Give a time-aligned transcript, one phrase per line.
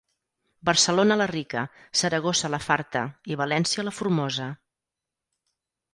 [0.69, 1.61] Barcelona la rica,
[2.01, 3.03] Saragossa la farta
[3.35, 4.49] i València la formosa.